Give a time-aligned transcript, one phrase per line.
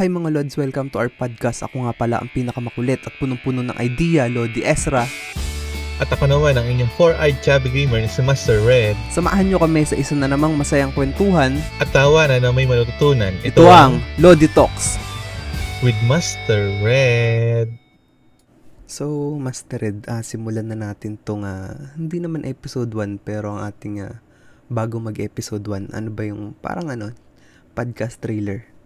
[0.00, 1.60] Hi mga Lods, welcome to our podcast.
[1.60, 5.04] Ako nga pala ang pinakamakulit at punong-puno ng idea, Lodi Ezra.
[6.00, 8.96] At ako naman ang inyong 4-eyed chubby gamer na si Master Red.
[9.12, 11.60] Samahan nyo kami sa isa na namang masayang kwentuhan.
[11.84, 13.36] At tawanan na may matutunan.
[13.44, 14.96] Ito, ang Lodi Talks.
[15.84, 17.76] with Master Red.
[18.88, 23.68] So, Master Red, ah, simulan na natin tong ah, hindi naman episode 1 pero ang
[23.68, 24.24] ating ah,
[24.72, 27.12] bago mag-episode 1, ano ba yung parang ano,
[27.76, 28.79] podcast trailer.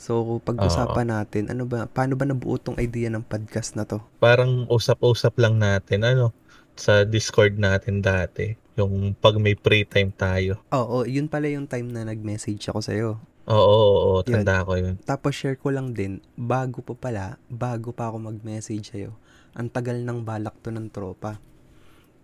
[0.00, 4.00] So, pag-usapan natin, ano ba, paano ba nabuo tong idea ng podcast na to?
[4.16, 6.32] Parang usap-usap lang natin, ano,
[6.72, 8.56] sa Discord natin dati.
[8.80, 10.64] Yung pag may free time tayo.
[10.72, 13.08] Oo, yun pala yung time na nag-message ako sa'yo.
[13.44, 14.96] Oo, oo, oo, tanda ko yun.
[15.04, 19.12] Tapos share ko lang din, bago pa pala, bago pa ako mag-message sa'yo,
[19.52, 21.36] ang tagal ng balak to ng tropa.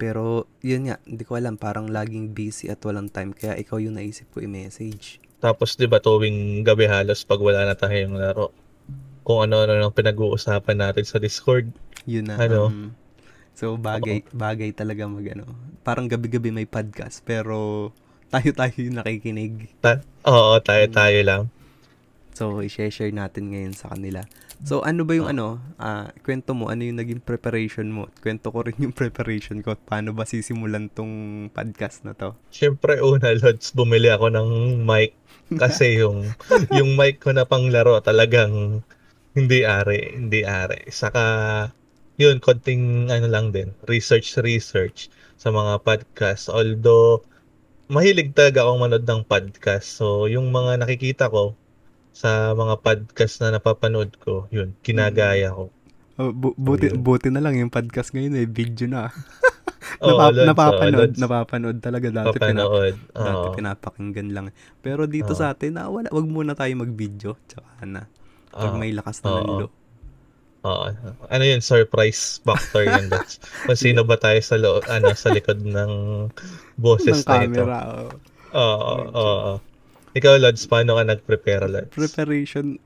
[0.01, 4.01] Pero, yun nga, hindi ko alam, parang laging busy at walang time, kaya ikaw yung
[4.01, 5.21] naisip ko i-message.
[5.41, 8.53] Tapos, di ba, tuwing gabi halos pag wala na tayong laro.
[9.27, 11.69] Kung ano-ano nang pinag-uusapan natin sa Discord.
[12.09, 12.41] Yun na.
[12.41, 12.73] Ano?
[12.73, 12.95] um,
[13.53, 15.45] so, bagay, bagay talaga mag, ano,
[15.85, 17.91] parang gabi-gabi may podcast, pero
[18.33, 19.71] tayo-tayo yung nakikinig.
[19.85, 21.43] Ta- oo, tayo-tayo lang.
[22.37, 24.29] So, i-share natin ngayon sa kanila.
[24.65, 28.09] So, ano ba yung ano, ah, kwento mo, ano yung naging preparation mo?
[28.25, 32.33] Kwento ko rin yung preparation ko at paano ba sisimulan tong podcast na to?
[32.49, 34.49] Siyempre, una, Lods, bumili ako ng
[34.89, 35.13] mic.
[35.61, 36.25] Kasi yung,
[36.73, 38.81] yung mic ko na panglaro talagang
[39.37, 40.89] hindi are, hindi are.
[40.89, 41.23] Saka,
[42.17, 46.49] yun, konting ano lang din, research, research sa mga podcast.
[46.49, 47.21] Although,
[47.93, 50.01] mahilig talaga akong manood ng podcast.
[50.01, 51.53] So, yung mga nakikita ko
[52.17, 55.69] sa mga podcast na napapanood ko, yun, kinagaya ko.
[56.17, 57.05] Oh, bu- buti, yun.
[57.05, 59.13] buti na lang yung podcast ngayon eh, video na.
[60.01, 61.21] Oo, Napa- napapanood, Lods.
[61.21, 62.37] napapanood talaga dati.
[62.37, 62.95] Pinap- Papanood.
[63.13, 64.47] dati pinapakinggan lang.
[64.81, 65.39] Pero dito Oo.
[65.39, 67.37] sa atin, na, wala, wag muna tayo mag-video.
[67.45, 68.09] Tsaka na.
[68.49, 68.81] Pag Oo.
[68.81, 69.37] may lakas na Oo.
[69.37, 69.67] nanlo.
[70.65, 70.87] Oo.
[71.29, 73.13] Ano yun, surprise factor yun.
[73.69, 75.93] Kung sino ba tayo sa, lo, ano, sa likod ng
[76.75, 77.61] boses Ng na ito.
[77.61, 77.79] camera.
[77.85, 78.09] oh.
[78.57, 79.53] Oo, oo, oo.
[80.17, 81.93] Ikaw, Lods, paano ka nag-prepare, Lods?
[81.93, 82.81] preparation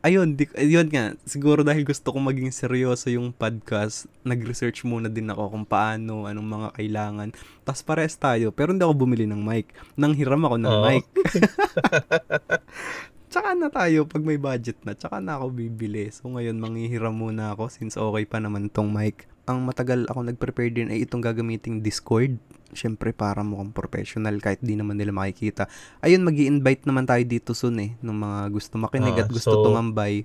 [0.00, 5.26] ayun di, ayun nga siguro dahil gusto kong maging seryoso yung podcast nag-research muna din
[5.26, 7.28] ako kung paano anong mga kailangan
[7.66, 10.84] tas pares tayo pero hindi ako bumili ng mic nang hiram ako ng Oo.
[10.86, 11.04] mic
[13.28, 16.08] tsaka na tayo pag may budget na tsaka na ako bibili.
[16.08, 19.28] So ngayon manghihiram muna ako since okay pa naman tong mic.
[19.44, 22.36] Ang matagal ako nag-prepare din ay itong gagamiting Discord.
[22.70, 25.68] Syempre para mukhang professional kahit di naman nila makikita.
[26.00, 29.48] Ayun mag invite naman tayo dito soon eh ng mga gusto makinig Ah, at gusto
[29.50, 30.24] so- tumambay.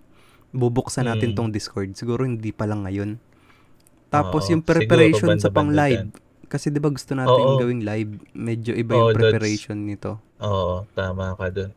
[0.49, 1.35] Bubuksan natin Mm.
[1.35, 1.91] tong Discord.
[1.93, 3.17] Siguro hindi pa lang ngayon.
[4.07, 6.05] Tapos Oo, yung preparation sa banda-banda pang live.
[6.45, 7.57] kasi 'di ba gusto natin Oo.
[7.57, 8.11] gawing live?
[8.31, 10.21] Medyo iba yung preparation nito.
[10.37, 11.73] Oo, tama ka dun.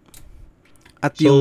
[0.99, 1.41] At So, yung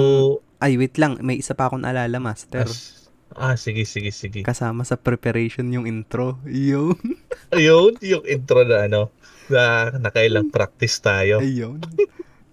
[0.58, 4.42] ay wait lang may isa pa akong naalala master as- ah, sige, sige, sige.
[4.42, 6.96] kasama sa preparation yung intro yun
[7.56, 9.12] Ayun, yung intro na ano,
[9.48, 11.40] na nakailang practice tayo.
[11.40, 11.78] ayun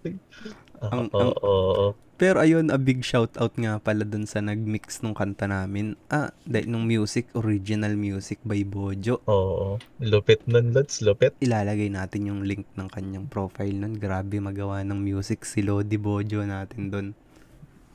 [0.84, 1.86] ang- oo, ang- oo.
[2.22, 5.98] Pero ayun, a big shout out nga pala dun sa nag-mix nung kanta namin.
[6.06, 9.18] Ah, dahil nung music, original music by Bojo.
[9.26, 11.34] Oo, lupit nun, Lods, lupit.
[11.42, 13.98] Ilalagay natin yung link ng kanyang profile nun.
[13.98, 17.06] Grabe magawa ng music si Lodi Bojo natin dun.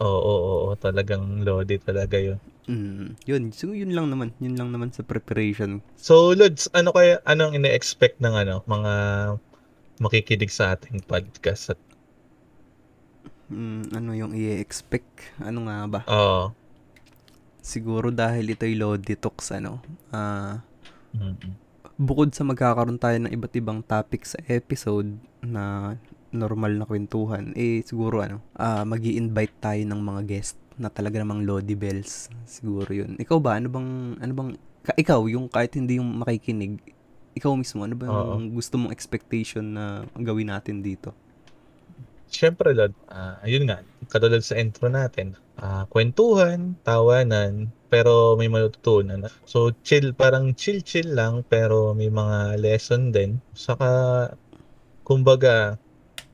[0.03, 2.43] Oo, oo, oo, talagang lodi talaga yun.
[2.67, 4.35] Mm, yun, so yun lang naman.
[4.43, 5.79] Yun lang naman sa preparation.
[5.95, 8.91] So, Lods, ano kaya, anong ine-expect ng ano, mga
[10.03, 11.71] makikinig sa ating podcast?
[11.71, 11.79] At,
[13.47, 15.39] Mm, ano yung i-expect?
[15.39, 16.01] Ano nga ba?
[16.11, 16.51] Oo.
[17.63, 20.63] Siguro dahil ito'y Lodi Talks, ano, ah,
[21.15, 21.67] mm,
[21.99, 25.95] bukod sa magkakaroon tayo ng iba't ibang topic sa episode na
[26.31, 31.17] normal na kwentuhan, eh siguro ano, ah mag invite tayo ng mga guest na talaga
[31.17, 32.29] namang Lodi Bells.
[32.45, 33.17] Siguro yun.
[33.17, 33.57] Ikaw ba?
[33.57, 33.89] Ano bang,
[34.21, 34.49] ano bang,
[34.85, 36.77] ka- ikaw, yung kahit hindi yung makikinig,
[37.33, 38.37] ikaw mismo, ano bang Oo.
[38.53, 41.17] gusto mong expectation na gawin natin dito?
[42.27, 49.31] Siyempre, Lod, ah, ayun nga, katulad sa intro natin, ah, kwentuhan, tawanan, pero may matutunan.
[49.47, 53.39] So, chill, parang chill-chill lang, pero may mga lesson din.
[53.55, 53.89] Saka,
[55.07, 55.79] kumbaga,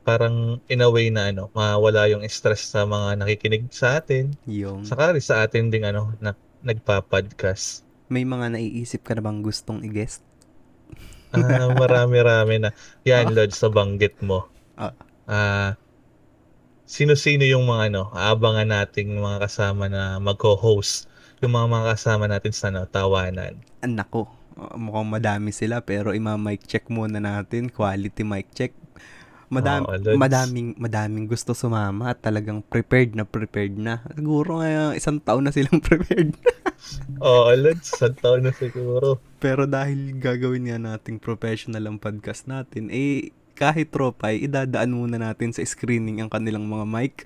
[0.03, 4.35] parang in a way na ano, mawala yung stress sa mga nakikinig sa atin.
[4.49, 7.85] Yung, Saka rin sa atin ding ano, na, nagpa-podcast.
[8.11, 10.21] may mga naiisip ka na bang gustong i-guest?
[11.33, 12.69] Ah, marami-rami na.
[13.09, 14.45] Yan, Lod, sa banggit mo.
[14.77, 14.93] Ah.
[15.25, 15.73] Ah,
[16.83, 21.07] sino-sino yung mga ano, aabangan nating mga kasama na magko-host.
[21.43, 23.59] Yung mga mga kasama natin sa ano, tawanan.
[23.83, 24.31] Anak ko,
[24.77, 28.71] mukhang madami sila pero ima-mic check muna natin, quality mic check.
[29.53, 30.17] Madam, Oo, Lods.
[30.17, 34.01] madaming, madaming gusto sumama at talagang prepared na prepared na.
[34.17, 36.33] Siguro nga isang taon na silang prepared.
[37.21, 37.93] Oo, Lods.
[37.93, 39.21] Isang taon na siguro.
[39.37, 43.29] Pero dahil gagawin nga nating professional ang podcast natin, eh
[43.63, 47.23] kahit tropa, eh, idadaan muna natin sa screening ang kanilang mga mic.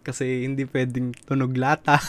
[0.00, 1.96] Kasi hindi pwedeng tunog lata.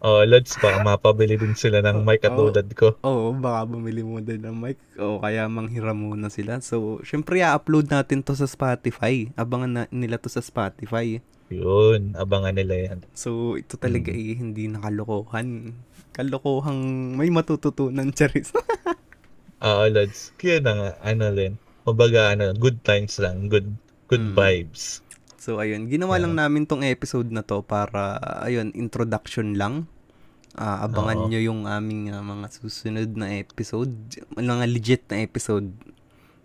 [0.00, 0.56] Oo, Lods.
[0.56, 2.96] Baka mapabili din sila ng mic at tulad ko.
[3.04, 4.80] Oo, baka bumili mo din ng mic.
[4.96, 6.56] O kaya manghiram muna sila.
[6.60, 9.28] So, syempre, i-upload natin to sa Spotify.
[9.36, 11.20] Abangan na nila to sa Spotify.
[11.52, 12.16] Yun.
[12.16, 12.98] Abangan nila yan.
[13.12, 14.16] So, ito talaga Mm.
[14.16, 15.76] eh, hindi nakalokohan.
[16.16, 16.80] Kalokohang
[17.14, 18.56] may matututunan, Charis.
[19.60, 20.32] Oo, Lods.
[20.40, 20.90] Kaya na nga.
[21.04, 21.60] Ano rin.
[21.90, 23.46] Kumbaga, ano, good times lang.
[23.46, 23.68] Good
[24.06, 24.34] good Mm.
[24.34, 25.02] vibes.
[25.36, 25.88] so, ayun.
[25.88, 26.44] Ginawa lang Yeah.
[26.44, 29.88] namin tong episode na to para, ayun, introduction lang.
[30.52, 31.28] Ah, abangan Oo.
[31.28, 33.94] nyo yung aming ah, mga susunod na episode.
[34.34, 35.70] Mga legit na episode.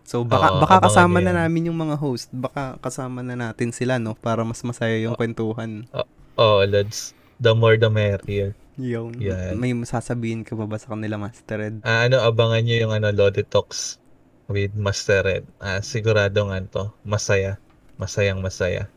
[0.05, 2.29] So, baka, Oo, baka kasama nyo na namin yung mga host.
[2.31, 4.13] Baka kasama na natin sila, no?
[4.13, 5.89] Para mas masaya yung kwentuhan.
[6.37, 7.11] Oo, Lods.
[7.35, 8.53] The more the merrier.
[8.77, 9.17] Yun.
[9.17, 9.57] Yan.
[9.57, 11.75] May masasabihin ka ba ba sa kanila, Master Ed?
[11.81, 13.97] Ah, ano, abangan nyo yung ano, Lodi Talks
[14.47, 15.45] with Master Red.
[15.57, 16.83] Ah, sigurado nga to.
[17.01, 17.57] Masaya.
[17.95, 18.91] Masayang masaya.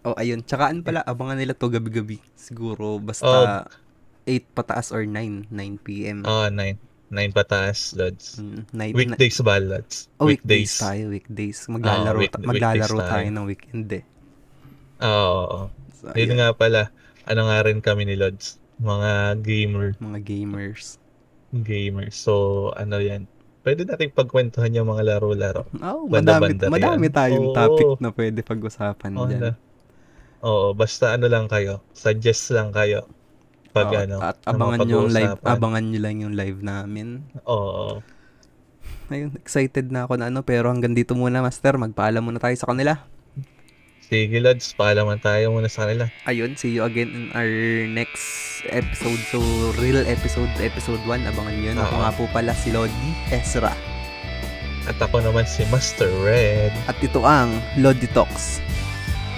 [0.00, 0.40] Oh, ayun.
[0.40, 2.22] Tsakaan pala, abangan nila to gabi-gabi.
[2.32, 2.98] Siguro, Oh.
[2.98, 3.68] basta
[4.24, 5.44] 8 pataas or 9.
[5.50, 6.24] 9 p.m.
[6.24, 6.78] Oo, 9.
[7.10, 8.38] 9 pataas, Lods.
[8.38, 10.06] Mm, night, Weekdays ba, Lods?
[10.16, 10.78] oh, weekdays.
[10.78, 11.66] tayo, weekdays.
[11.66, 13.34] Maglalaro, Oo, week- ta- maglalaro weekdays tayo tayo.
[13.34, 14.04] ng weekend eh.
[15.02, 15.60] Oo, oo.
[15.92, 16.80] So, Yun ayun, nga pala.
[17.26, 18.56] Ano nga rin kami ni Lods?
[18.78, 19.10] Mga
[19.42, 19.88] gamer.
[19.98, 20.96] mga gamers.
[21.52, 22.14] Gamers.
[22.16, 22.32] So,
[22.72, 23.26] ano yan.
[23.60, 25.68] Pwede natin pagkwentuhan yung mga laro-laro.
[25.84, 27.56] Oh, madami, madami tayong Oo.
[27.56, 29.40] topic na pwede pag-usapan Oo, dyan.
[29.40, 29.52] na.
[30.40, 31.84] Oo, basta ano lang kayo.
[31.92, 33.04] Suggest lang kayo.
[33.76, 34.16] Pag Oo, ano.
[34.24, 37.20] at abangan nyo yung live, abangan nyo lang yung live namin.
[37.44, 38.00] Oo.
[39.12, 41.76] Ayun, excited na ako na ano, pero hanggang dito muna, Master.
[41.76, 43.04] Magpaalam muna tayo sa kanila.
[44.10, 44.74] Sige, Lods.
[44.74, 46.10] Paalaman tayo muna sa kanila.
[46.26, 47.46] ayun, see you again in our
[47.86, 48.26] next
[48.66, 49.22] episode.
[49.30, 49.38] So,
[49.78, 51.30] real episode, episode 1.
[51.30, 51.62] Abangan nyo.
[51.64, 51.76] yun.
[51.78, 53.70] Ako nga po pala si Lodi Ezra.
[54.84, 58.58] At ako naman si Master Red At ito ang Lodi Talks.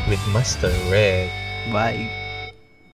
[0.09, 1.29] with Master Red.
[1.69, 2.22] Bye!